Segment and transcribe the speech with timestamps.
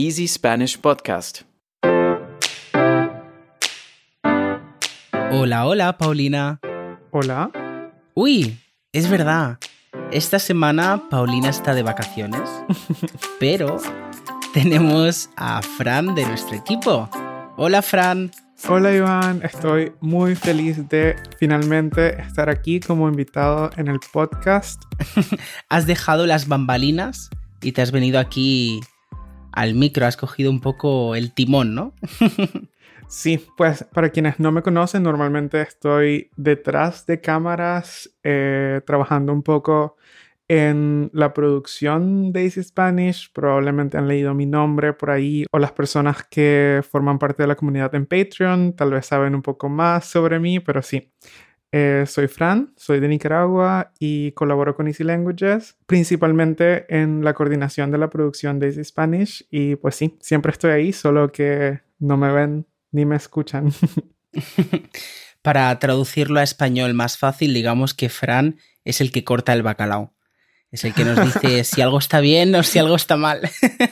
[0.00, 1.40] Easy Spanish Podcast.
[5.32, 6.60] Hola, hola, Paulina.
[7.10, 7.50] Hola.
[8.14, 8.60] Uy,
[8.92, 9.58] es verdad.
[10.12, 12.48] Esta semana Paulina está de vacaciones,
[13.40, 13.78] pero
[14.54, 17.10] tenemos a Fran de nuestro equipo.
[17.56, 18.30] Hola, Fran.
[18.68, 24.80] Hola Iván, estoy muy feliz de finalmente estar aquí como invitado en el podcast.
[25.68, 27.30] has dejado las bambalinas
[27.62, 28.80] y te has venido aquí
[29.58, 31.92] al micro, has cogido un poco el timón, ¿no?
[33.08, 39.42] sí, pues para quienes no me conocen, normalmente estoy detrás de cámaras eh, trabajando un
[39.42, 39.96] poco
[40.46, 43.32] en la producción de Easy Spanish.
[43.32, 47.56] Probablemente han leído mi nombre por ahí o las personas que forman parte de la
[47.56, 51.12] comunidad en Patreon tal vez saben un poco más sobre mí, pero sí.
[51.70, 57.90] Eh, soy Fran, soy de Nicaragua y colaboro con Easy Languages, principalmente en la coordinación
[57.90, 59.46] de la producción de Easy Spanish.
[59.50, 63.70] Y pues sí, siempre estoy ahí, solo que no me ven ni me escuchan.
[65.42, 70.14] Para traducirlo a español más fácil, digamos que Fran es el que corta el bacalao.
[70.70, 73.42] Es el que nos dice si algo está bien o si algo está mal.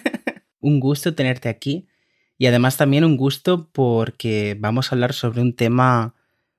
[0.60, 1.88] un gusto tenerte aquí
[2.38, 6.15] y además también un gusto porque vamos a hablar sobre un tema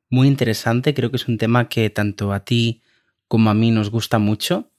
[0.09, 0.94] muy interesante.
[0.94, 2.81] Creo que es un tema que tanto a ti
[3.27, 4.72] como a mí nos gusta mucho.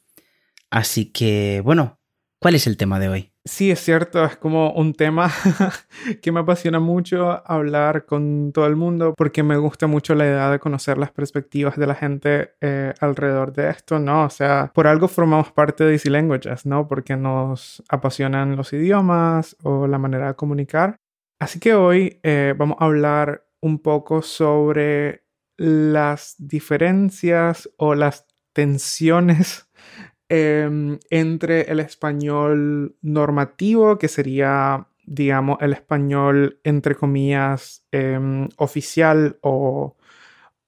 [0.70, 1.98] Así que, bueno,
[2.38, 3.32] ¿cuál es el tema de hoy?
[3.48, 5.32] Sí, es cierto, es como un tema
[6.22, 10.50] que me apasiona mucho hablar con todo el mundo porque me gusta mucho la idea
[10.50, 14.24] de conocer las perspectivas de la gente eh, alrededor de esto, ¿no?
[14.24, 16.86] O sea, por algo formamos parte de Easy Languages, ¿no?
[16.86, 20.96] Porque nos apasionan los idiomas o la manera de comunicar.
[21.40, 25.24] Así que hoy eh, vamos a hablar un poco sobre
[25.56, 29.68] las diferencias o las tensiones
[30.30, 39.96] Em, entre el español normativo, que sería, digamos, el español, entre comillas, em, oficial o,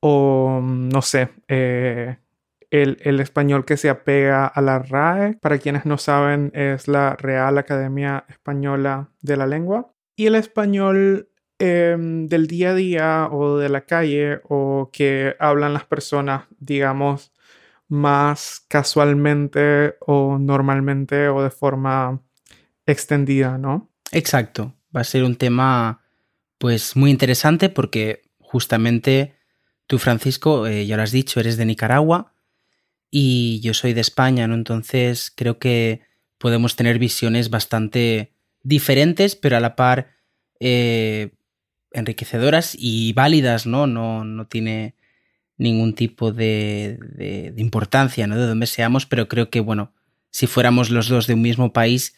[0.00, 2.18] o, no sé, eh,
[2.70, 7.16] el, el, español que se apega a la RAE, para quienes no saben, es la
[7.16, 11.29] Real Academia Española de la Lengua, y el español
[11.60, 17.32] em, del día a día o de la calle o que hablan las personas, digamos,
[17.88, 22.22] más casualmente o normalmente o de forma
[22.86, 23.90] extendida, ¿no?
[24.10, 24.74] Exacto.
[24.94, 26.00] Va a ser un tema
[26.58, 29.34] pues muy interesante porque justamente
[29.86, 32.32] tú, Francisco, eh, ya lo has dicho, eres de Nicaragua
[33.10, 34.54] y yo soy de España, ¿no?
[34.54, 36.02] Entonces creo que
[36.38, 38.32] podemos tener visiones bastante
[38.62, 40.14] diferentes, pero a la par
[40.60, 41.30] eh,
[41.92, 43.86] enriquecedoras y válidas, ¿no?
[43.86, 44.94] No, no tiene
[45.56, 48.38] ningún tipo de, de, importancia, ¿no?
[48.38, 49.92] De dónde seamos, pero creo que, bueno,
[50.30, 52.16] si fuéramos los dos de un mismo país,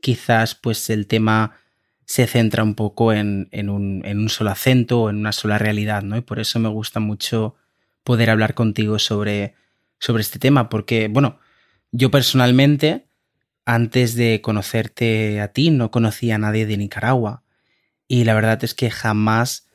[0.00, 1.56] quizás pues el tema
[2.04, 5.58] se centra un poco en, en, un, en un, solo acento o en una sola
[5.58, 6.16] realidad, ¿no?
[6.16, 7.54] Y por eso me gusta mucho
[8.02, 9.54] poder hablar contigo sobre,
[10.00, 11.38] sobre este tema, porque, bueno,
[11.92, 13.06] yo personalmente,
[13.64, 17.44] antes de conocerte a ti, no conocía a nadie de Nicaragua.
[18.12, 19.68] Y la verdad es que jamás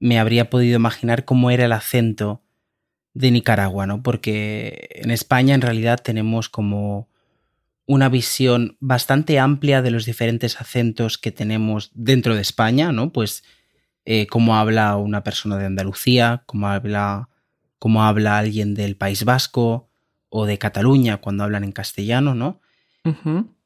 [0.00, 2.42] me habría podido imaginar cómo era el acento
[3.12, 4.02] de Nicaragua, ¿no?
[4.02, 7.10] Porque en España en realidad tenemos como
[7.84, 13.12] una visión bastante amplia de los diferentes acentos que tenemos dentro de España, ¿no?
[13.12, 13.44] Pues
[14.06, 17.28] eh, cómo habla una persona de Andalucía, cómo habla,
[17.78, 19.90] cómo habla alguien del País Vasco
[20.30, 22.62] o de Cataluña cuando hablan en castellano, ¿no?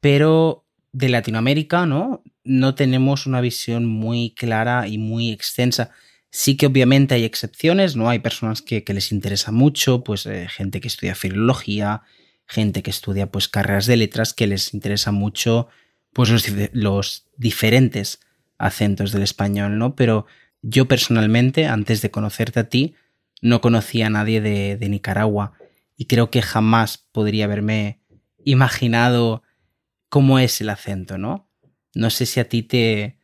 [0.00, 2.24] Pero de Latinoamérica, ¿no?
[2.48, 5.90] No tenemos una visión muy clara y muy extensa.
[6.30, 8.08] Sí que obviamente hay excepciones, ¿no?
[8.08, 12.02] Hay personas que, les interesa mucho, pues eh, gente que estudia filología,
[12.46, 15.68] gente que estudia pues carreras de letras que les interesa mucho
[16.14, 16.30] pues
[16.72, 18.20] los, diferentes
[18.56, 19.94] acentos del español, ¿no?
[19.94, 20.24] Pero
[20.62, 22.94] yo personalmente, antes de conocerte a ti,
[23.42, 25.52] no conocía a nadie de, de Nicaragua
[25.98, 28.00] y creo que jamás podría haberme
[28.42, 29.42] imaginado
[30.08, 31.47] cómo es el acento, ¿no?
[31.98, 33.18] No sé si a ti te,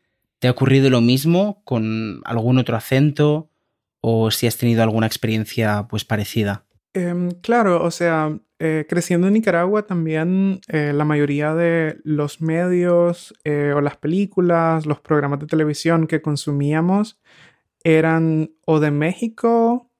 [0.44, 3.48] ¿Te ha ocurrido lo mismo con algún otro acento
[4.02, 6.66] o si has tenido alguna experiencia pues parecida?
[6.92, 13.32] Em, claro, o sea, eh, creciendo en Nicaragua también eh, la mayoría de los medios
[13.44, 17.18] eh, o las películas, los programas de televisión que consumíamos
[17.82, 19.90] eran o de México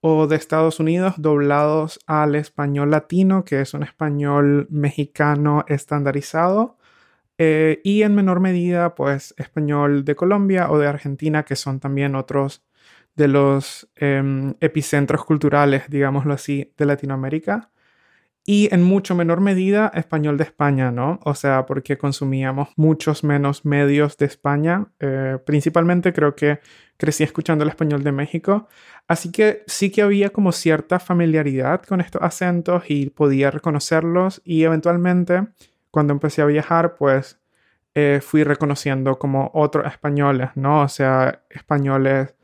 [0.00, 6.77] o de Estados Unidos doblados al español latino, que es un español mexicano estandarizado.
[7.38, 12.14] Eh, y en menor medida, pues español de Colombia o de Argentina, que son también
[12.16, 12.64] otros
[13.16, 17.70] de los em, epicentros culturales, digámoslo así, de Latinoamérica.
[18.46, 21.20] y en mucho menor medida español de España, ¿no?
[21.24, 24.86] O sea, porque consumíamos muchos menos medios de España.
[25.00, 26.60] Eh, principalmente creo que
[26.96, 28.68] crecí escuchando el español de México.
[29.06, 34.64] Así que sí que había como cierta familiaridad con estos acentos y podía reconocerlos y
[34.64, 35.48] eventualmente
[35.90, 37.40] cuando empecé a viajar, pues
[37.94, 40.82] eh, fui reconociendo como otros españoles, ¿no?
[40.82, 42.34] O sea, españoles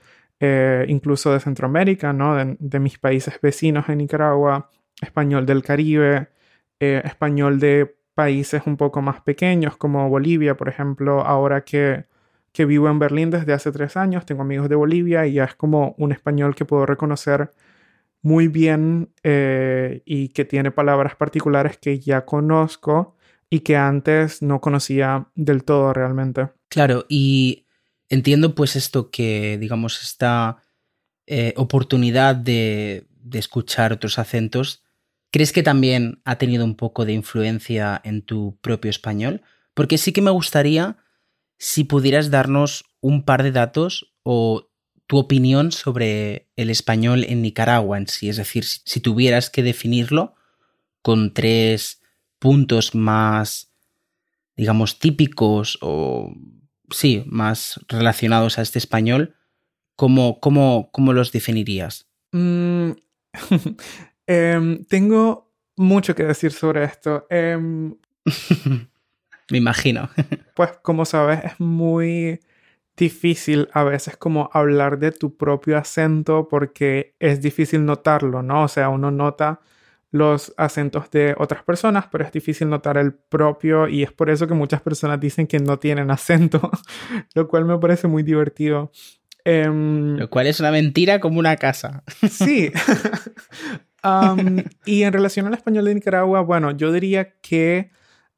[0.41, 2.37] eh, incluso de Centroamérica, ¿no?
[2.59, 4.69] de mis países vecinos en Nicaragua,
[5.01, 6.29] español del Caribe,
[6.81, 12.07] eh, español de países un poco más pequeños como Bolivia, por ejemplo, ahora que,
[12.53, 15.55] que vivo en Berlín desde hace tres años, tengo amigos de Bolivia y ya es
[15.55, 17.53] como un español que puedo reconocer
[18.23, 23.14] muy bien eh, y que tiene palabras particulares que ya conozco
[23.55, 26.49] y que antes no conocía del todo realmente.
[26.69, 27.67] Claro, y
[28.09, 30.59] entiendo pues esto que, digamos, esta
[31.27, 34.85] eh, oportunidad de, de, escuchar otros acentos
[35.35, 39.43] ¿Crees que también ha tenido un poco de influencia en tu propio español?
[39.75, 40.99] Porque sí que me gustaría
[41.59, 44.71] si pudieras darnos un par de datos o
[45.09, 48.29] tu opinión sobre el español en Nicaragua en sí.
[48.29, 50.37] Es decir, si tuvieras que definirlo
[51.03, 52.01] con tres
[52.45, 53.73] puntos más,
[54.55, 56.31] digamos, típicos o,
[56.91, 59.35] sí, más relacionados a este español,
[59.97, 62.07] ¿cómo, cómo, cómo los definirías?
[62.33, 62.91] Mm,
[64.27, 67.27] Em, tengo mucho que decir sobre esto.
[67.31, 67.95] Em,
[69.51, 70.11] Me imagino.
[70.55, 72.41] pues como sabes, es muy
[72.95, 78.65] difícil a veces como hablar de tu propio acento porque es difícil notarlo, ¿no?
[78.65, 79.61] O sea, uno nota
[80.15, 84.47] los acentos de otras personas, pero es difícil notar el propio y es por eso
[84.47, 86.71] que muchas personas dicen que no tienen acento,
[87.35, 88.93] lo cual me parece muy divertido.
[89.45, 92.05] Em, lo cual es una mentira como una casa.
[92.31, 92.71] sí.
[94.87, 97.91] y en relación al español de Nicaragua, bueno, yo diría que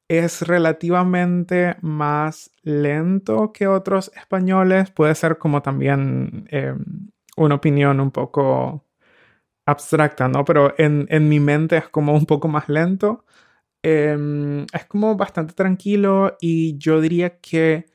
[0.09, 4.91] es relativamente más lento que otros españoles.
[4.93, 8.86] Puede ser como también em, una opinión un poco
[9.67, 10.45] abstracta, ¿no?
[10.45, 13.25] Pero en, mi mente es como un poco más lento.
[13.83, 17.87] Em, es como bastante tranquilo y yo diría que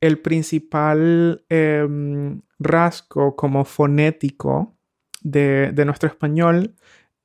[0.00, 4.76] el principal em, rasgo como fonético
[5.22, 6.74] de, de nuestro español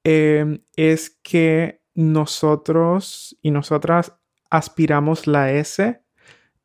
[0.04, 4.18] Em, es que nosotros y nosotras
[4.50, 6.02] aspiramos la S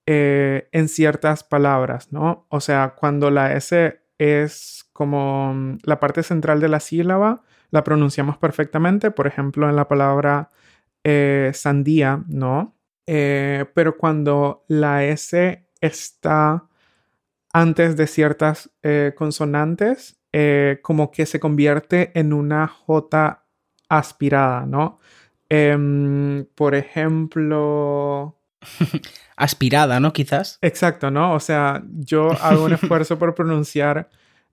[0.06, 2.47] eh, en ciertas palabras, ¿no?
[2.49, 7.85] O sea, cuando la S es como mm, la parte central de la sílaba, la
[7.85, 10.51] pronunciamos perfectamente, por ejemplo, en la palabra
[11.05, 12.77] eh, sandía, ¿no?
[13.07, 16.67] Eh, pero cuando la S está
[17.53, 18.71] antes de ciertas
[19.17, 23.43] consonantes, eh, como que se convierte en una J
[23.89, 24.99] aspirada, ¿no?
[25.49, 28.36] Em, por ejemplo...
[29.37, 30.12] aspirada, ¿no?
[30.12, 30.58] Quizás.
[30.62, 31.35] Exacto, ¿no?
[31.35, 34.08] O sea, yo hago un esfuerzo por pronunciar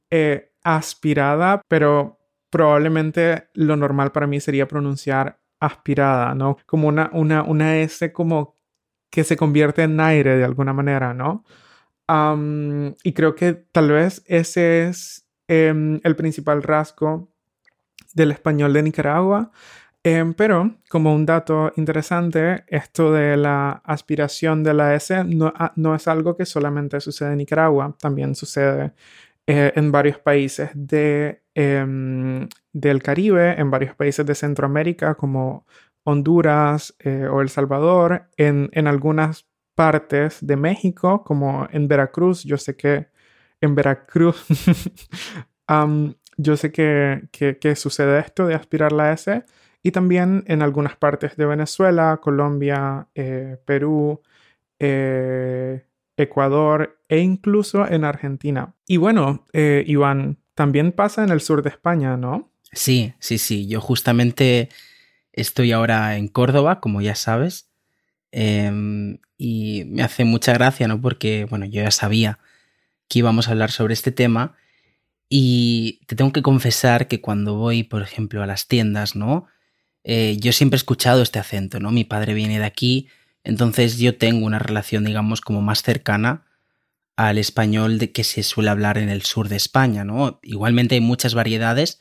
[0.09, 2.19] eh, aspirada, pero
[2.49, 6.57] probablemente lo normal para mí sería pronunciar aspirada, ¿no?
[6.65, 8.55] Como una, una, una S como
[9.09, 11.43] que se convierte en aire de alguna manera, ¿no?
[13.03, 17.29] y creo que tal vez ese es Em, el principal rasgo
[18.13, 19.51] del español de Nicaragua.
[20.05, 25.71] Em, pero como un dato interesante, esto de la aspiración de la S no, ah,
[25.77, 28.93] no es algo que solamente sucede en Nicaragua, también sucede
[29.47, 35.65] eh, en varios países de, em, del Caribe, en varios países de Centroamérica como
[36.03, 42.43] Honduras eh, o El Salvador, en, en algunas partes de México, como en Veracruz.
[42.43, 43.07] Yo sé que
[43.61, 44.45] en Veracruz,
[46.37, 49.45] yo sé que, que, sucede esto de aspirar la S
[49.83, 54.21] y también en algunas partes de Venezuela, Colombia, eh, Perú,
[54.79, 55.85] eh,
[56.15, 58.73] Ecuador e incluso en Argentina.
[58.87, 62.49] Y bueno, eh, Iván, también pasa en el sur de España, ¿no?
[62.71, 63.67] Sí, sí, sí.
[63.67, 64.69] Yo justamente
[65.33, 67.69] estoy ahora en Córdoba, como ya sabes.
[68.31, 71.01] Em, y me hace mucha gracia, ¿no?
[71.01, 72.39] Porque, bueno, yo ya sabía
[73.09, 74.55] que íbamos a hablar sobre este tema.
[75.27, 79.47] Y te tengo que confesar que cuando voy, por ejemplo, a las tiendas, ¿no?
[80.03, 81.91] Eh, yo siempre he escuchado este acento, ¿no?
[81.91, 83.07] Mi padre viene de aquí,
[83.43, 86.45] entonces yo tengo una relación, digamos, como más cercana
[87.15, 90.39] al español de que se suele hablar en el sur de España, ¿no?
[90.43, 91.99] Igualmente hay muchas variedades,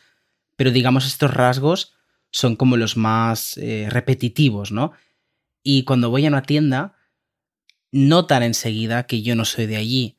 [0.57, 1.95] pero digamos estos rasgos
[2.31, 4.93] son como los más eh, repetitivos, ¿no?
[5.63, 6.97] Y cuando voy a una tienda,
[7.93, 10.19] notan enseguida que yo no soy de allí.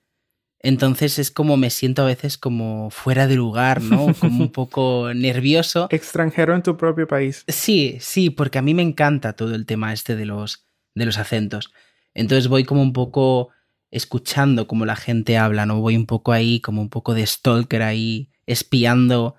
[0.63, 4.13] Entonces es como me siento a veces como fuera de lugar, ¿no?
[4.19, 5.87] Como un poco nervioso.
[5.91, 7.43] Extranjero en tu propio país.
[7.49, 10.65] Sí, sí, porque a mí me encanta todo el tema este de los,
[10.95, 11.73] de los acentos.
[12.13, 13.49] Entonces voy como un poco
[13.91, 15.81] escuchando cómo la gente habla, ¿no?
[15.81, 19.35] Voy un poco ahí, como un poco de stalker ahí, espiando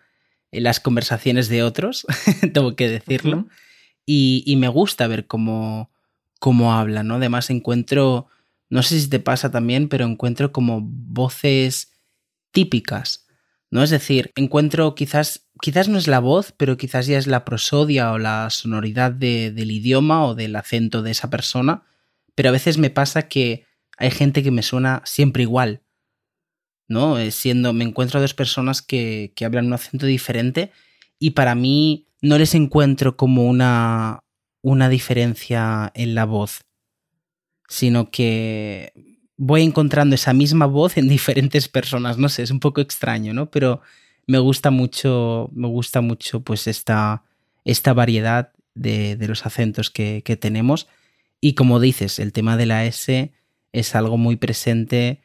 [0.52, 2.07] las conversaciones de otros,
[2.52, 3.47] tengo que decirlo.
[4.07, 5.90] y, y, me gusta ver cómo,
[6.38, 7.14] cómo hablan, ¿no?
[7.14, 8.28] Además encuentro
[8.75, 11.93] no sé si te pasa también, pero encuentro como voces
[12.50, 13.28] típicas,
[13.71, 13.85] ¿no?
[13.85, 18.11] Es decir, encuentro quizás, quizás no es la voz, pero quizás ya es la prosodia
[18.11, 21.85] o la sonoridad del idioma o del acento de esa persona,
[22.35, 23.64] pero a veces me pasa que
[23.97, 25.85] hay gente que me suena siempre igual,
[26.88, 27.21] ¿no?
[27.21, 30.73] Eh, siendo, me encuentro a dos personas que, que hablan un acento diferente
[31.21, 34.25] y para mí no les encuentro como una,
[34.62, 36.64] una diferencia en la voz
[37.68, 38.92] sino que
[39.37, 42.18] voy encontrando esa misma voz en diferentes personas.
[42.18, 43.50] No sé, es un poco extraño, ¿no?
[43.50, 43.80] Pero
[44.26, 47.25] me gusta mucho, me gusta mucho pues esta,
[47.64, 50.88] esta variedad de, de los acentos que, que, tenemos.
[51.40, 53.33] Y como dices, el tema de la S
[53.73, 55.21] es algo muy presente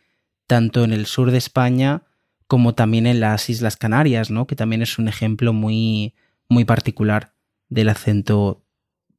[0.48, 2.04] tanto en el sur de España
[2.48, 4.48] como también en las Islas Canarias, ¿no?
[4.48, 6.16] Que también es un ejemplo muy,
[6.50, 7.34] muy particular
[7.70, 8.66] del acento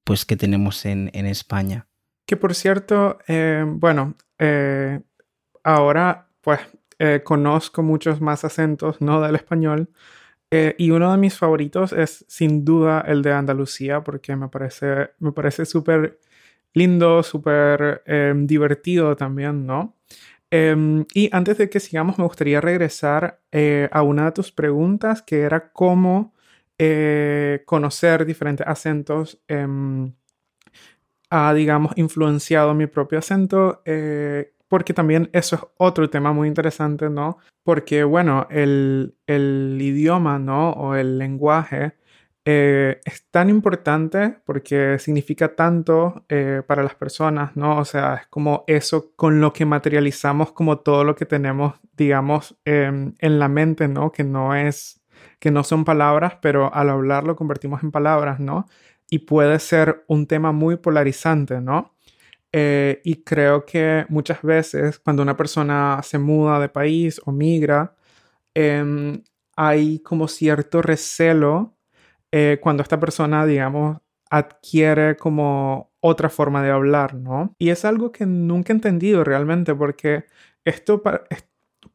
[0.02, 1.86] pues que tenemos en, en España.
[2.30, 5.00] Que por cierto, eh, bueno, eh,
[5.64, 6.60] ahora pues
[7.00, 9.20] eh, conozco muchos más acentos, ¿no?
[9.20, 9.88] Del español.
[10.78, 15.32] y uno de mis favoritos es sin duda el de Andalucía, porque me parece, me
[15.32, 16.20] parece súper
[16.72, 18.04] lindo, súper
[18.46, 19.96] divertido también, ¿no?
[20.50, 23.40] Em, y antes de que sigamos, me gustaría regresar
[23.92, 26.34] a una de tus preguntas, que era cómo
[27.66, 30.14] conocer diferentes acentos em,
[31.30, 37.08] ha, digamos, influenciado mi propio acento, eh, porque también eso es otro tema muy interesante,
[37.08, 37.38] ¿no?
[37.62, 39.14] Porque, bueno, el,
[39.80, 40.70] idioma, ¿no?
[40.72, 41.94] O el lenguaje
[42.44, 47.78] eh, es tan importante porque significa tanto eh, para las personas, ¿no?
[47.78, 52.56] O sea, es como eso con lo que materializamos como todo lo que tenemos, digamos,
[52.64, 54.12] em, en la mente, ¿no?
[54.12, 55.00] Que no es
[55.40, 58.66] que no son palabras, pero al hablar lo convertimos en palabras, ¿no?
[59.10, 61.94] Y puede ser un tema muy polarizante, ¿no?
[62.52, 67.94] Eh, y creo que muchas veces cuando una persona se muda de país o migra,
[68.54, 69.22] em,
[69.56, 71.76] hay como cierto recelo
[72.32, 73.98] eh, cuando esta persona, digamos,
[74.30, 77.54] adquiere como otra forma de hablar, ¿no?
[77.58, 80.24] Y es algo que nunca he entendido realmente porque
[80.64, 81.02] esto,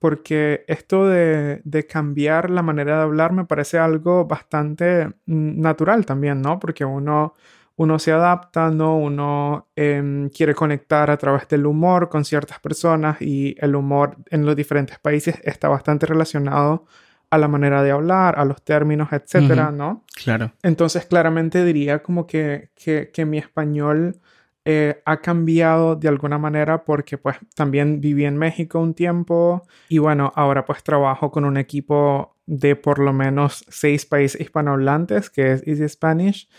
[0.05, 6.59] porque esto de, cambiar la manera de hablar me parece algo bastante natural también, ¿no?
[6.59, 7.33] Porque uno,
[7.75, 8.99] uno se adapta, ¿no?
[8.99, 14.45] Uno em, quiere conectar a través del humor con ciertas personas y el humor en
[14.45, 16.85] los diferentes países está bastante relacionado
[17.31, 20.03] a la manera de hablar, a los términos, etcétera, ¿no?
[20.23, 20.51] Claro.
[20.61, 24.19] Entonces, claramente diría como que, que, que mi español
[24.67, 29.99] eh, ha cambiado de alguna manera porque pues también viví en México un tiempo y
[29.99, 35.51] bueno, ahora pues trabajo con un equipo de por lo menos seis países hispanohablantes que
[35.51, 36.49] es Easy Spanish.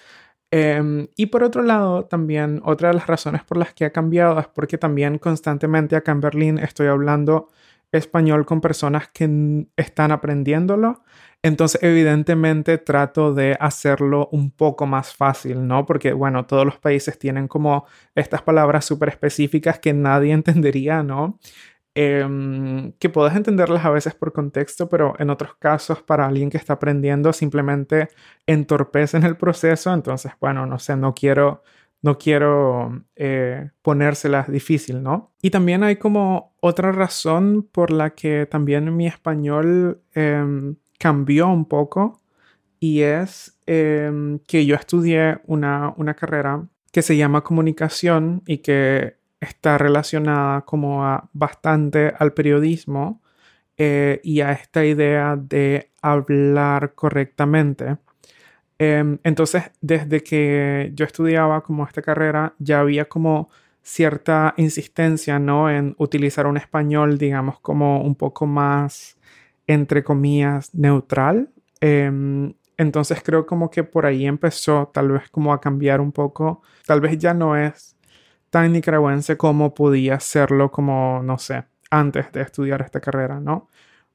[0.53, 4.39] Em, y por otro lado, también otra de las razones por las que ha cambiado
[4.39, 7.49] es porque también constantemente acá en Berlín estoy hablando
[7.91, 11.03] español con personas que están aprendiéndolo
[11.47, 15.87] entonces, evidentemente trato de hacerlo un poco más fácil, ¿no?
[15.87, 17.87] Porque, bueno, todos los países tienen como
[18.17, 21.39] estas palabras súper específicas que nadie entendería, ¿no?
[21.95, 26.57] Em, que puedes entenderlas a veces por contexto, pero en otros casos para alguien que
[26.57, 28.09] está aprendiendo simplemente
[28.47, 29.95] entorpecen el proceso.
[29.95, 31.63] Entonces, bueno, no sé, no quiero,
[32.03, 35.33] no quiero eh, ponérselas difícil, ¿no?
[35.41, 40.03] Y también hay como otra razón por la que también mi español...
[40.13, 42.21] Em, cambió un poco
[42.81, 49.79] y es em, que yo estudié una, carrera que se llama comunicación y que está
[49.79, 53.23] relacionada como a bastante al periodismo
[53.77, 57.99] eh, y a esta idea de hablar correctamente.
[58.79, 63.51] Em, entonces, desde que yo estudiaba como esta carrera, ya había como
[63.83, 65.71] cierta insistencia, ¿no?
[65.71, 69.17] En utilizar un español, digamos, como un poco más
[69.67, 71.51] entre comillas, neutral.
[71.81, 76.63] Em, entonces creo como que por ahí empezó tal vez como a cambiar un poco.
[76.87, 77.97] Tal vez ya no es
[78.51, 83.69] tan nicaragüense como podía serlo como, no sé, antes de estudiar esta carrera, ¿no?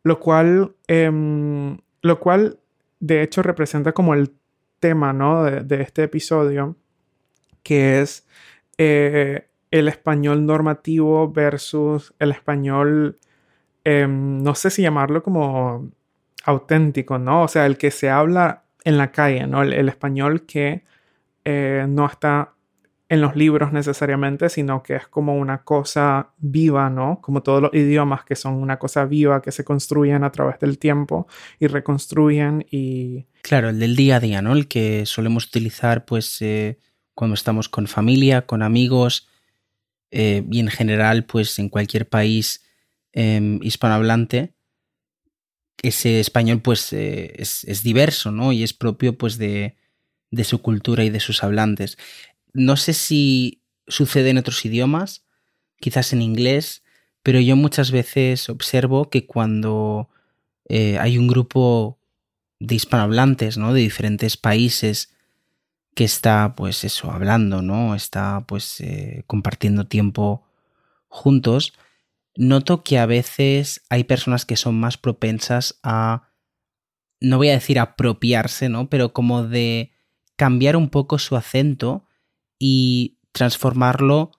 [0.04, 2.60] Lo cual, em, lo cual
[3.00, 4.34] de hecho representa como el
[4.80, 5.44] tema, ¿no?
[5.44, 6.76] De, este episodio,
[7.64, 8.28] que es
[8.78, 13.18] eh, el español normativo versus el español
[13.84, 15.90] em, no sé si llamarlo como
[16.46, 17.44] auténtico, ¿no?
[17.44, 19.62] O sea, el que se habla en la calle, ¿no?
[19.64, 20.84] El, español que
[21.46, 22.54] eh, no está
[23.12, 27.20] en los libros necesariamente, sino que es como una cosa viva, ¿no?
[27.22, 30.78] Como todos los idiomas que son una cosa viva, que se construyen a través del
[30.78, 31.28] tiempo
[31.60, 33.26] y reconstruyen y...
[33.42, 34.54] Claro, el del día a día, ¿no?
[34.54, 36.80] El que solemos utilizar pues eh,
[37.14, 39.28] cuando estamos con familia, con amigos
[40.12, 42.61] eh, y en general pues en cualquier país
[43.14, 44.54] em, hispanohablante.
[45.82, 48.52] Ese español pues eh, es, es, diverso, ¿no?
[48.52, 49.78] Y es propio pues de,
[50.30, 51.98] de su cultura y de sus hablantes.
[52.54, 55.26] No sé si sucede en otros idiomas,
[55.80, 56.84] quizás en inglés,
[57.24, 60.10] pero yo muchas veces observo que cuando
[60.70, 62.00] eh, hay un grupo
[62.60, 63.74] de hispanohablantes, ¿no?
[63.74, 65.14] De diferentes países
[65.96, 67.96] que está, pues eso, hablando, ¿no?
[67.96, 70.44] Está, pues, eh, compartiendo tiempo
[71.10, 71.74] juntos,
[72.36, 76.30] noto que a veces hay personas que son más propensas a,
[77.20, 78.90] no voy a decir apropiarse, ¿no?
[78.90, 79.92] Pero como de
[80.36, 82.06] cambiar un poco su acento
[82.58, 84.32] y transformarlo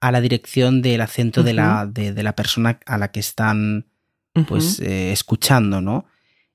[0.00, 3.86] a la dirección del acento de, la, de, la, persona a la que están
[4.48, 6.06] pues eh, escuchando, ¿no?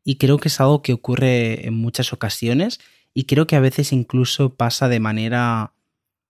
[0.04, 2.80] Y creo que es algo que ocurre en muchas ocasiones
[3.13, 5.74] y creo que a veces incluso pasa de manera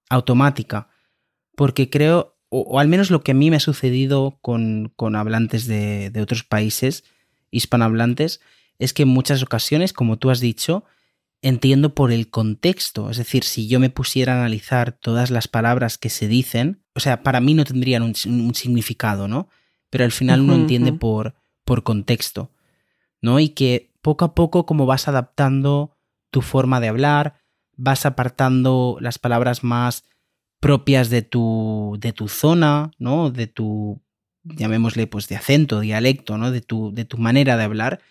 [0.09, 0.89] automática,
[1.55, 5.67] porque creo, o, al menos lo que a mí me ha sucedido con, con hablantes
[5.67, 7.03] de, de otros países
[7.51, 8.41] hispanohablantes,
[8.79, 10.85] es que en muchas ocasiones, como tú has dicho,
[11.41, 13.09] entiendo por el contexto.
[13.09, 16.99] Es decir, si yo me pusiera a analizar todas las palabras que se dicen, o
[16.99, 19.49] sea, para mí no tendrían un, significado, ¿no?
[19.89, 22.51] Pero al final uno entiende por, por contexto,
[23.21, 23.39] ¿no?
[23.39, 25.95] Y que poco a poco, como vas adaptando
[26.31, 27.35] tu forma de hablar,
[27.75, 30.03] vas apartando las palabras más
[30.59, 33.29] propias de tu, de tu zona, ¿no?
[33.29, 34.01] De tu,
[34.43, 36.51] llamémosle, pues de acento, dialecto, ¿no?
[36.51, 38.01] De tu, de tu manera de hablar,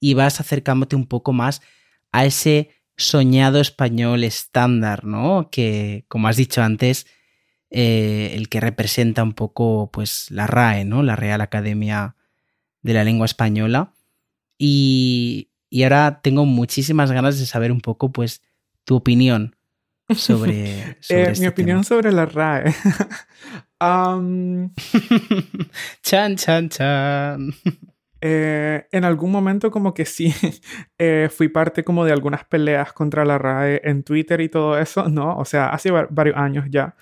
[0.00, 1.60] y vas acercándote un poco más
[2.12, 5.50] a ese soñado español estándar, ¿no?
[5.50, 7.06] Que, como has dicho antes,
[7.70, 11.02] eh, el que representa un poco, pues, la RAE, ¿no?
[11.02, 12.16] La Real Academia
[12.82, 13.92] de la Lengua Española.
[14.56, 18.42] Y, y ahora tengo muchísimas ganas de saber un poco, pues,
[18.84, 19.57] tu opinión
[20.14, 22.74] sobre, eh, este mi opinión sobre la RAE.
[26.02, 27.54] chan, chan, chan.
[28.20, 30.34] Eh, en algún momento como que sí
[30.98, 35.08] eh, fui parte como de algunas peleas contra la RAE en Twitter y todo eso,
[35.08, 35.36] ¿no?
[35.36, 36.96] O sea, hace varios años ya.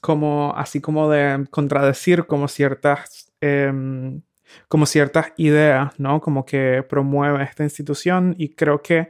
[0.00, 4.22] como así como de contradecir como ciertas em,
[4.68, 6.20] como ciertas ideas, ¿no?
[6.20, 9.08] Como que promueve esta institución y creo que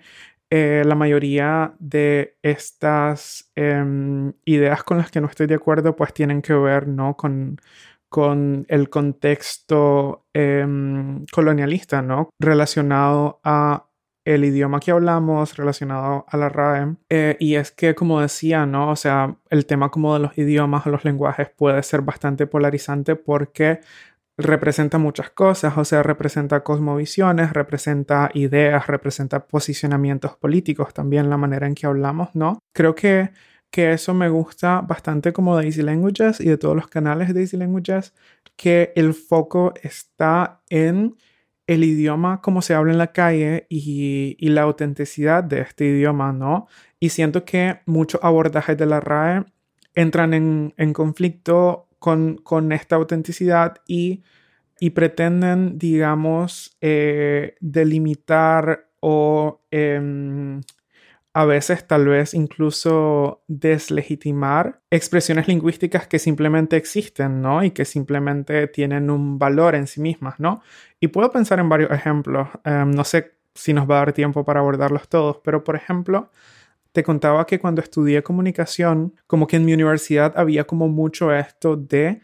[0.50, 6.14] eh, la mayoría de estas em, ideas con las que no estoy de acuerdo pues
[6.14, 7.16] tienen que ver, ¿no?
[7.16, 7.61] Con,
[8.09, 12.30] con el contexto em, colonialista, ¿no?
[12.38, 13.87] Relacionado a
[14.26, 16.96] el idioma que hablamos, relacionado a la RAE.
[17.09, 18.90] Eh, y es que, como decía, ¿no?
[18.90, 23.14] O sea, el tema como de los idiomas o los lenguajes puede ser bastante polarizante
[23.14, 23.80] porque
[24.38, 31.66] representa muchas cosas, o sea, representa cosmovisiones, representa ideas, representa posicionamientos políticos, también la manera
[31.66, 32.59] en que hablamos, ¿no?
[32.72, 33.31] Creo que
[33.70, 37.42] que eso me gusta bastante como de Easy Languages y de todos los canales de
[37.42, 38.14] Easy Languages,
[38.57, 41.16] que el foco está en
[41.66, 46.68] el idioma como se habla en la calle y, la autenticidad de este idioma, ¿no?
[47.01, 49.44] Y siento que muchos abordajes de la RAE
[49.94, 51.86] entran en, conflicto
[52.44, 54.22] con, esta autenticidad y,
[54.94, 60.60] pretenden, digamos, eh, delimitar o em,
[61.34, 67.64] a veces tal vez incluso deslegitimar expresiones lingüísticas que simplemente existen, ¿no?
[67.64, 70.62] Y que simplemente tienen un valor en sí mismas, ¿no?
[71.00, 74.44] Y puedo pensar en varios ejemplos, em, no sé si nos va a dar tiempo
[74.44, 76.30] para abordarlos todos, pero por ejemplo,
[76.96, 81.76] te contaba que cuando estudié comunicación, como que en mi universidad había como mucho esto
[81.76, 82.22] de,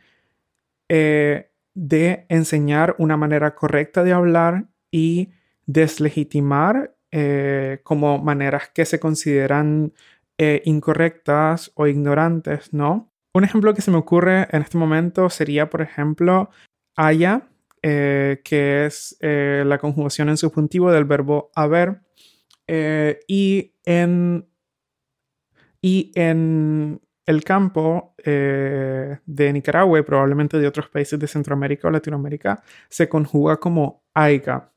[0.88, 5.28] eh, de enseñar una manera correcta de hablar y
[5.66, 9.92] deslegitimar eh, como maneras que se consideran
[10.38, 13.12] eh, incorrectas o ignorantes, ¿no?
[13.34, 16.48] Un ejemplo que se me ocurre en este momento sería, por ejemplo,
[16.96, 17.46] haya,
[17.82, 22.00] que es la conjugación en subjuntivo del verbo haber,
[23.26, 24.46] y en,
[25.82, 32.62] y en el campo de Nicaragua y probablemente de otros países de Centroamérica o Latinoamérica
[32.88, 34.72] se conjuga como aiga.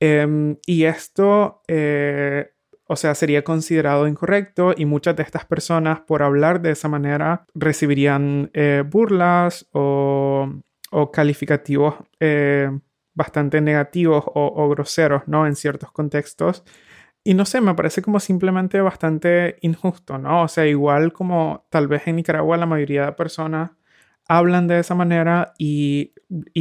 [0.00, 2.52] Em, y esto, eh,
[2.86, 7.44] o sea, sería considerado incorrecto y muchas de estas personas por hablar de esa manera
[7.54, 10.50] recibirían eh, burlas o,
[10.90, 12.70] o calificativos eh,
[13.14, 15.46] bastante negativos o, groseros, ¿no?
[15.46, 16.64] En ciertos contextos.
[17.24, 20.42] Y no sé, me parece como simplemente bastante injusto, ¿no?
[20.44, 23.72] O sea, igual como tal vez en Nicaragua la mayoría de personas
[24.28, 26.14] hablan de esa manera y,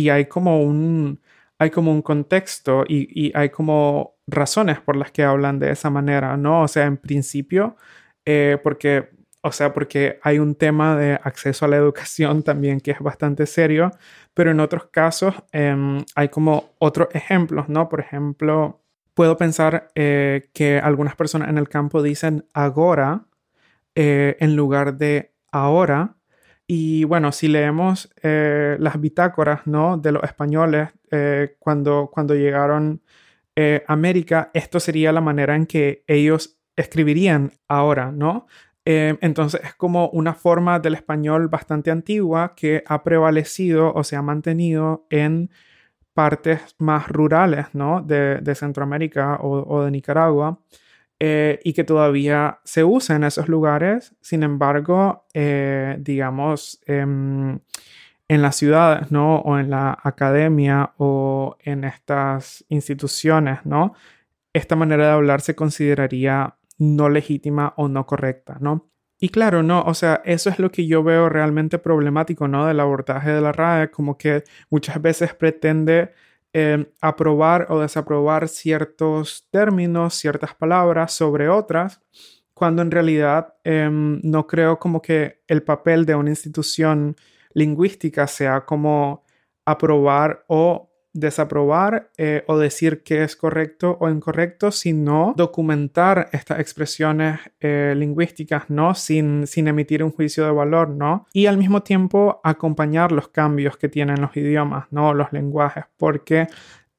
[0.10, 1.22] hay como un
[1.60, 5.90] hay como un contexto y, y, hay como razones por las que hablan de esa
[5.90, 6.64] manera, ¿no?
[6.64, 7.78] O sea, en principio,
[8.26, 9.10] eh, porque
[9.42, 13.46] o sea, porque hay un tema de acceso a la educación también que es bastante
[13.46, 13.92] serio,
[14.34, 17.90] pero en otros casos em, hay como otros ejemplos, ¿no?
[17.90, 18.82] Por ejemplo,
[19.20, 23.26] puedo pensar eh, que algunas personas en el campo dicen agora
[23.94, 26.16] eh, en lugar de ahora.
[26.66, 29.98] Y bueno, si leemos eh, las bitácoras, ¿no?
[29.98, 30.92] De los españoles
[31.60, 33.02] cuando, cuando llegaron
[33.58, 38.48] a América, esto sería la manera en que ellos escribirían ahora, ¿no?
[38.86, 44.22] Entonces es como una forma del español bastante antigua que ha prevalecido o se ha
[44.22, 45.50] mantenido en
[46.20, 48.02] partes más rurales ¿no?
[48.02, 50.60] de, Centroamérica o, de Nicaragua
[51.18, 54.14] eh, y que todavía se usa en esos lugares.
[54.20, 57.60] Sin embargo, eh, digamos, em,
[58.28, 59.38] en las ciudades ¿no?
[59.38, 63.94] o en la academia o en estas instituciones, ¿no?
[64.52, 68.89] esta manera de hablar se consideraría no legítima o no correcta, ¿no?
[69.22, 72.66] Y claro, no, o sea, eso es lo que yo veo realmente problemático, ¿no?
[72.66, 76.14] Del abordaje de la RAE, como que muchas veces pretende
[76.54, 82.02] em, aprobar o desaprobar ciertos términos, ciertas palabras sobre otras,
[82.54, 87.16] cuando en realidad em, no creo como que el papel de una institución
[87.54, 89.26] lingüística sea como
[89.66, 90.89] aprobar o
[91.20, 98.70] desaprobar eh, o decir que es correcto o incorrecto, sino documentar estas expresiones eh, lingüísticas,
[98.70, 98.96] ¿no?
[98.96, 101.26] Sin, sin emitir un juicio de valor, ¿no?
[101.34, 105.14] Y al mismo tiempo acompañar los cambios que tienen los idiomas, ¿no?
[105.14, 106.48] Los lenguajes, porque,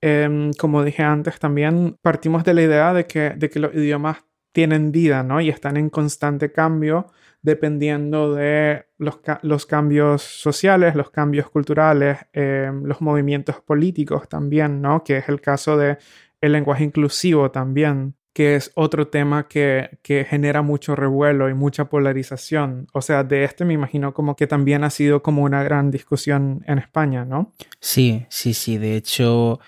[0.01, 4.19] em, como dije antes, también partimos de la idea de que, de que los idiomas
[4.53, 5.41] tienen vida, ¿no?
[5.41, 7.07] Y están en constante cambio
[7.43, 15.03] dependiendo de los, cambios sociales, los cambios culturales, em, los movimientos políticos también, ¿no?
[15.05, 15.99] Que es el caso del
[16.41, 21.87] el lenguaje inclusivo también, que es otro tema que, que, genera mucho revuelo y mucha
[21.87, 22.87] polarización.
[22.93, 26.63] O sea, de este me imagino como que también ha sido como una gran discusión
[26.67, 27.53] en España, ¿no?
[27.81, 28.79] Sí, sí, sí.
[28.79, 29.61] De hecho,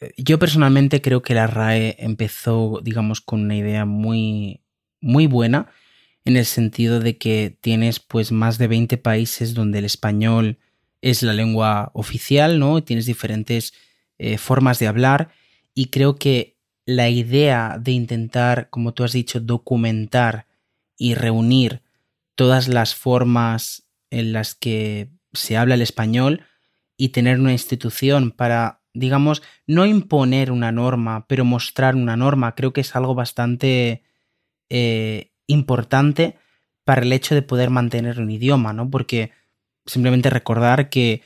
[0.00, 4.62] eh, yo personalmente creo que la RAE empezó, digamos, con una idea muy,
[5.00, 5.68] muy buena
[6.24, 10.58] en el sentido de que tienes pues más de 20 países donde el español
[11.00, 12.82] es la lengua oficial, ¿no?
[12.82, 13.74] Tienes diferentes
[14.18, 15.32] eh, formas de hablar
[15.74, 16.56] y creo que
[16.86, 20.46] la idea de intentar, como tú has dicho, documentar
[20.96, 21.82] y reunir
[22.34, 26.44] todas las formas en las que se habla el español
[26.96, 32.72] y tener una institución para, digamos, no imponer una norma, pero mostrar una norma, creo
[32.72, 34.02] que es algo bastante
[34.68, 36.36] eh, importante
[36.84, 38.90] para el hecho de poder mantener un idioma, ¿no?
[38.90, 39.30] Porque
[39.86, 41.22] simplemente recordar que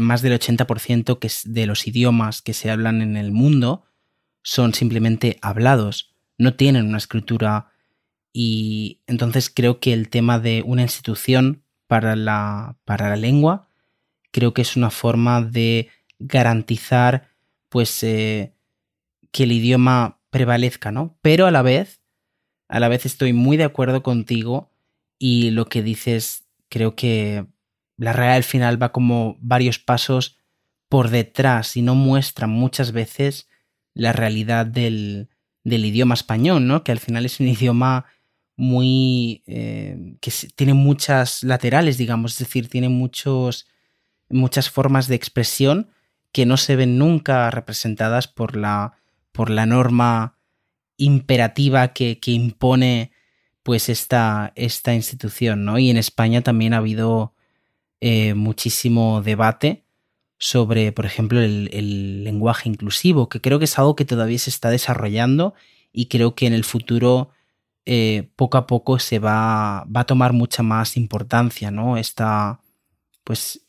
[0.00, 3.84] más del 80% que de los idiomas que se hablan en el mundo
[4.42, 7.70] son simplemente hablados, no tienen una escritura
[8.32, 13.68] y entonces creo que el tema de una institución para la, para la lengua
[14.32, 17.28] creo que es una forma de garantizar
[17.68, 18.54] pues eh,
[19.30, 21.16] que el idioma prevalezca, ¿no?
[21.22, 22.00] Pero a la vez
[22.74, 24.68] a la vez estoy muy de acuerdo contigo
[25.16, 27.46] y lo que dices, creo que
[27.96, 30.38] la realidad al final va como varios pasos
[30.88, 33.48] por detrás y no muestra muchas veces
[33.94, 35.28] la realidad del,
[35.62, 36.82] del idioma español, ¿no?
[36.82, 38.06] Que al final es un idioma
[38.56, 39.44] muy...
[39.46, 43.68] Eh, que tiene muchas laterales, digamos, es decir, tiene muchos,
[44.28, 45.90] muchas formas de expresión
[46.32, 48.94] que no se ven nunca representadas por la,
[49.30, 50.33] por la norma
[51.04, 53.12] imperativa que, impone
[53.62, 55.78] pues esta, esta, institución, ¿no?
[55.78, 57.34] Y en España también ha habido
[58.00, 59.84] eh, muchísimo debate
[60.38, 64.70] sobre, por ejemplo, el, lenguaje inclusivo, que creo que es algo que todavía se está
[64.70, 65.54] desarrollando
[65.92, 67.30] y creo que en el futuro
[67.86, 71.96] eh, poco a poco se va, va, a tomar mucha más importancia, ¿no?
[71.96, 72.60] Esta,
[73.24, 73.66] pues,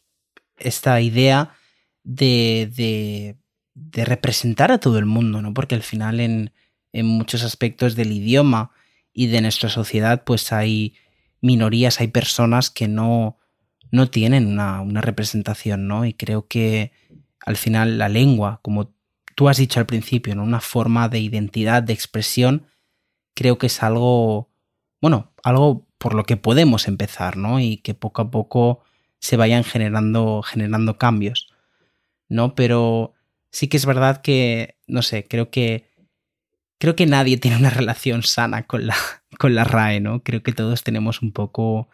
[0.58, 1.56] esta idea
[2.04, 3.38] de, de,
[3.74, 5.54] de representar a todo el mundo, ¿no?
[5.54, 6.52] Porque al final en,
[6.96, 8.72] en muchos aspectos del idioma
[9.14, 10.96] y de nuestra sociedad, pues hay
[11.42, 13.38] minorías, hay personas que no,
[13.92, 16.06] no tienen una, representación, ¿no?
[16.06, 16.94] Y creo que
[17.46, 18.94] al final la lengua, como
[19.36, 20.44] tú has dicho al principio, ¿no?
[20.44, 22.66] Una forma de identidad, de expresión,
[23.34, 24.50] creo que es algo,
[25.02, 27.60] bueno, algo por lo que podemos empezar, ¿no?
[27.60, 28.86] Y que poco a poco
[29.20, 31.50] se vayan generando, generando cambios,
[32.30, 32.56] ¿no?
[32.56, 33.16] Pero
[33.52, 35.94] sí que es verdad que, no sé, creo que
[36.78, 38.96] creo que nadie tiene una relación sana con la,
[39.40, 40.24] con la RAE, ¿no?
[40.24, 41.90] Creo que todos tenemos un poco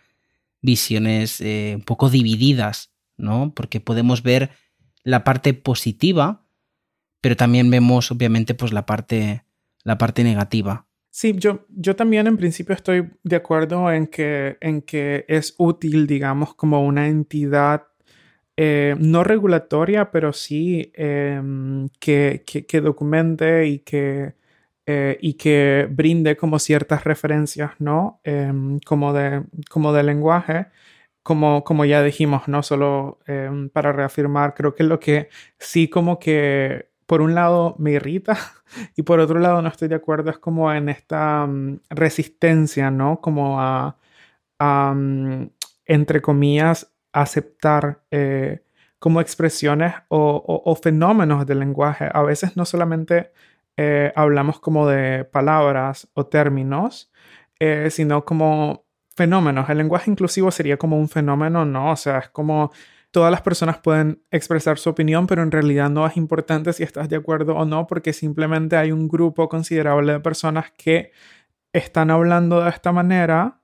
[0.62, 3.54] visiones eh, un poco divididas, ¿no?
[3.56, 4.52] Porque podemos ver
[5.04, 6.46] la parte positiva,
[7.22, 9.44] pero también vemos obviamente pues la parte,
[9.84, 10.88] la parte negativa.
[11.10, 16.08] Sí, yo, yo también en principio estoy de acuerdo en que, en que es útil,
[16.08, 17.88] digamos, como una entidad
[18.56, 24.36] eh, no regulatoria, pero sí em, que, que, documente y que,
[24.94, 28.20] eh, y que brinde como ciertas referencias, ¿no?
[28.26, 30.68] Em, como, de, como de lenguaje,
[31.24, 32.62] como, como ya dijimos, ¿no?
[32.64, 37.92] Solo em, para reafirmar, creo que lo que sí como que por un lado me
[37.92, 38.38] irrita
[38.98, 43.22] y por otro lado no estoy de acuerdo es como en esta mm, resistencia, ¿no?
[43.22, 43.96] Como a,
[44.94, 45.46] mm,
[45.86, 48.64] entre comillas, aceptar eh,
[49.00, 52.10] como expresiones o, fenómenos del lenguaje.
[52.14, 53.32] A veces no solamente
[53.78, 57.12] eh, hablamos como de palabras o términos,
[57.60, 59.70] eh, sino como fenómenos.
[59.70, 61.92] El lenguaje inclusivo sería como un fenómeno, ¿no?
[61.92, 62.72] O sea, es como
[63.12, 67.10] todas las personas pueden expresar su opinión, pero en realidad no es importante si estás
[67.10, 71.12] de acuerdo o no, porque simplemente hay un grupo considerable de personas que
[71.74, 73.62] están hablando de esta manera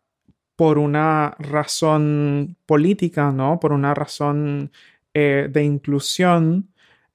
[0.56, 3.60] por una razón política, ¿no?
[3.60, 4.72] Por una razón
[5.14, 6.74] eh, de inclusión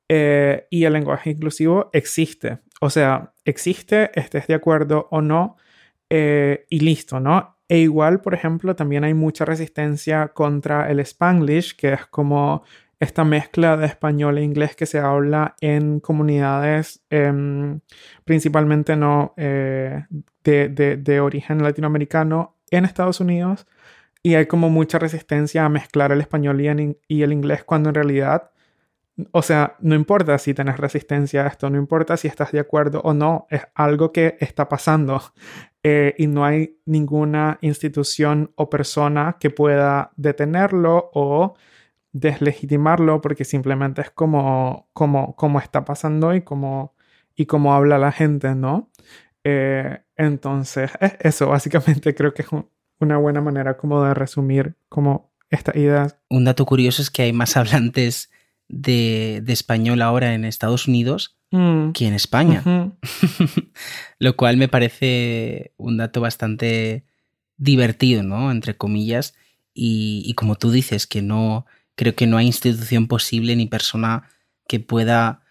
[0.09, 2.59] y el lenguaje inclusivo existe.
[2.85, 5.57] O sea, existe, estés de acuerdo o no,
[6.11, 7.59] eh, y listo, ¿no?
[7.69, 12.65] E igual, por ejemplo, también hay mucha resistencia contra el spanglish, que es como
[12.99, 17.81] esta mezcla de español e inglés que se habla en comunidades em,
[18.25, 20.07] principalmente no de,
[20.43, 23.67] de, origen latinoamericano en Estados Unidos
[24.23, 28.51] y hay como mucha resistencia a mezclar el español y, el inglés cuando en realidad,
[29.33, 33.01] o sea, no importa si tienes resistencia a esto, no importa si estás de acuerdo
[33.03, 35.23] o no, es algo que está pasando
[35.83, 41.55] eh, y no hay ninguna institución o persona que pueda detenerlo o
[42.13, 46.95] deslegitimarlo porque simplemente es como, como, como está pasando y como,
[47.35, 48.91] y como habla la gente, ¿no?
[49.45, 52.49] Eh, entonces, eso básicamente creo que es
[53.01, 56.09] una buena manera como de resumir como esta idea.
[56.31, 58.31] Un dato curioso es que hay más hablantes
[58.69, 61.91] de, español ahora en Estados Unidos mm.
[61.93, 62.63] que en España.
[64.19, 67.05] Lo cual me parece un dato bastante
[67.57, 68.51] divertido, ¿no?
[68.51, 69.35] Entre comillas.
[69.75, 74.29] Y, y, como tú dices, que no creo que no hay institución posible ni persona
[74.67, 75.43] que pueda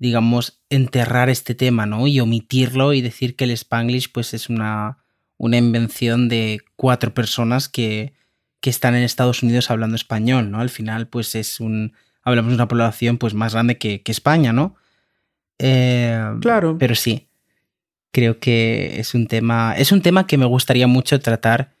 [0.00, 2.06] digamos, enterrar este tema, ¿no?
[2.06, 4.96] Y omitirlo y decir que el Spanglish, pues, es una,
[5.36, 8.14] una invención de cuatro personas que,
[8.62, 10.60] que están en Estados Unidos hablando español, ¿no?
[10.60, 11.92] Al final, pues, es un.
[12.22, 14.76] Hablamos de una población, pues, más grande que, España, ¿no?
[15.58, 16.76] Eh, claro.
[16.78, 17.28] Pero sí.
[18.12, 19.74] Creo que es un tema.
[19.76, 21.74] Es un tema que me gustaría mucho tratar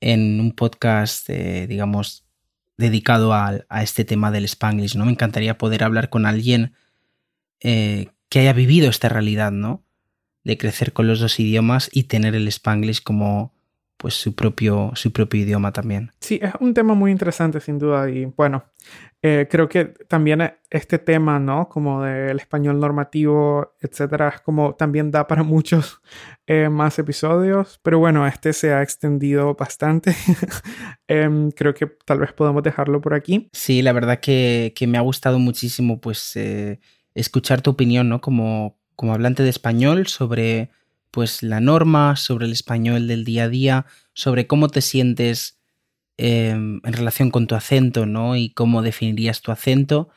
[0.00, 2.24] en un podcast, eh, digamos,
[2.78, 5.04] dedicado a, a este tema del Spanglish, ¿no?
[5.04, 6.72] Me encantaría poder hablar con alguien
[7.60, 9.84] eh, que haya vivido esta realidad, ¿no?
[10.44, 13.54] De crecer con los dos idiomas y tener el spanglish como
[13.96, 16.10] pues su propio, su propio idioma también.
[16.20, 18.64] Sí, es un tema muy interesante sin duda y bueno,
[19.22, 21.68] eh, creo que también este tema, ¿no?
[21.68, 26.00] Como del español normativo, etcétera, es como también da para muchos
[26.46, 30.14] eh, más episodios, pero bueno, este se ha extendido bastante.
[31.08, 33.48] Em, creo que tal vez podemos dejarlo por aquí.
[33.52, 36.36] Sí, la verdad que, que me ha gustado muchísimo pues
[37.14, 38.20] escuchar tu opinión, ¿no?
[38.20, 40.70] Como, como hablante de español sobre
[41.16, 45.58] pues la norma, sobre el español del día a día, sobre cómo te sientes
[46.18, 48.36] em, en relación con tu acento, ¿no?
[48.36, 50.10] Y cómo definirías tu acento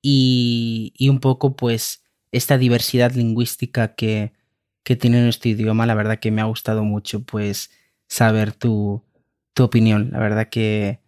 [0.00, 4.32] y, y un poco pues esta diversidad lingüística que,
[4.84, 7.70] que, tiene nuestro idioma, la verdad que me ha gustado mucho pues
[8.06, 9.04] saber tu,
[9.52, 11.00] tu opinión, la verdad que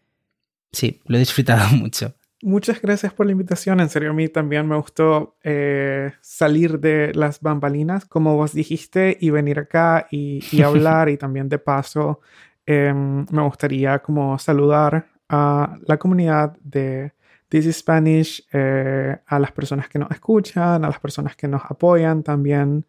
[0.70, 2.14] sí, lo he disfrutado mucho.
[2.42, 3.81] Muchas gracias por la invitación.
[3.81, 9.18] En serio, a mí también me gustó eh, salir de las bambalinas, como vos dijiste,
[9.20, 11.11] y venir acá y, hablar.
[11.11, 12.20] y también de paso,
[12.64, 17.12] em, me gustaría como saludar a la comunidad de
[17.50, 21.62] This is Spanish, eh, a las personas que nos escuchan, a las personas que nos
[21.68, 22.87] apoyan también,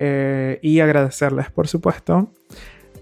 [0.00, 2.32] eh, y agradecerles, por supuesto.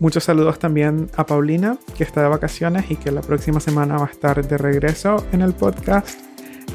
[0.00, 4.06] Muchos saludos también a Paulina, que está de vacaciones y que la próxima semana va
[4.06, 6.20] a estar de regreso en el podcast.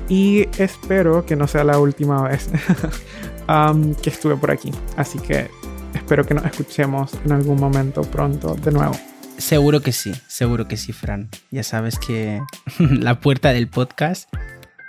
[0.09, 2.49] Y espero que no sea la última vez
[3.47, 4.71] um, que estuve por aquí.
[4.97, 5.49] Así que
[5.93, 8.93] espero que nos escuchemos en algún momento pronto de nuevo.
[9.37, 11.29] Seguro que sí, seguro que sí, Fran.
[11.49, 12.41] Ya sabes que
[12.79, 14.29] la puerta del podcast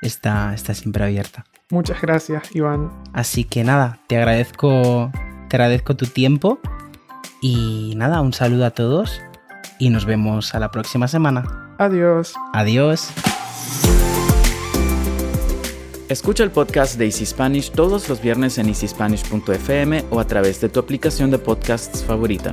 [0.03, 1.45] está, está siempre abierta.
[1.71, 2.91] Muchas gracias, Iván.
[3.13, 5.13] Así que nada, te agradezco,
[5.49, 6.59] te agradezco tu tiempo
[7.45, 9.21] y nada, un saludo a todos
[9.79, 11.75] y nos vemos a la próxima semana.
[11.77, 12.33] Adiós.
[12.55, 13.11] Adiós.
[16.09, 20.71] Escucha el podcast de Easy Spanish todos los viernes en easyspanish.fm o a través de
[20.71, 22.53] tu aplicación de podcasts favorita.